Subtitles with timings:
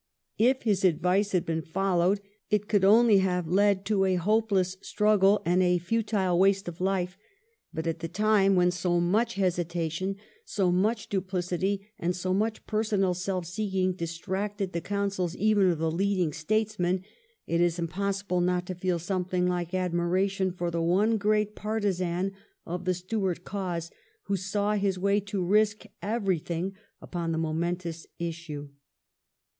[0.39, 5.43] If his advice had been followed it could only have led to a hopeless struggle
[5.45, 7.19] and a futile waste of life;
[7.71, 13.13] but at a time when so much hesitation, so much duplicity, and so much personal
[13.13, 17.03] self seeking distracted the counsels even of the leading statesmen
[17.45, 22.31] it is impossible not to feel something like admiration for the one great partizan
[22.65, 23.91] of the Stuart cause
[24.23, 28.69] who saw his way to risk every thing upon the momentous issue.